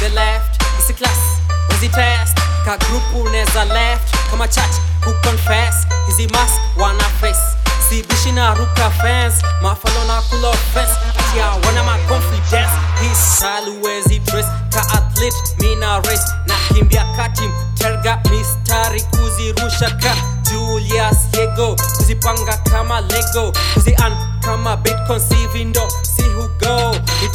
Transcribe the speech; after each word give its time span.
the 0.00 0.08
left. 0.14 0.62
Isi 0.78 0.92
class 0.94 1.18
wezi 1.70 1.88
test. 1.88 2.36
Ka 2.64 2.76
group 2.76 3.02
uneza 3.26 3.64
left. 3.64 4.14
Kama 4.30 4.48
church 4.48 4.76
kuconfess 5.04 5.86
hizi 6.06 6.26
mask 6.28 6.60
wana 6.76 7.04
face? 7.20 7.40
Sibishi 7.88 8.32
na 8.32 8.54
ruka 8.54 8.90
fence. 8.90 9.42
Mafalo 9.62 10.04
na 10.06 10.22
kula 10.22 10.52
fence. 10.52 10.92
Tia 11.32 11.46
wana 11.66 11.82
ma 11.84 11.96
confidence. 12.08 12.72
His 13.00 13.18
style 13.36 13.70
wezi 13.82 14.18
dress. 14.18 14.46
Ka 14.72 14.80
athlete 14.80 15.36
mina 15.58 16.00
race. 16.00 16.28
Na 16.46 16.54
kimbia 16.74 17.04
kati 17.16 17.50
terga 17.78 18.18
mistari 18.30 19.02
kuzirusha 19.02 19.90
ka. 19.90 20.16
Julius 20.50 21.16
Yego 21.38 21.76
kuzipanga 21.96 22.56
kama 22.56 23.00
Lego. 23.00 23.52
Kuzian 23.74 24.16
kama 24.40 24.76
Bitcoin 24.76 25.20
si 25.20 25.46
vindo 25.52 25.88
si 26.02 26.22
hugo 26.22 26.45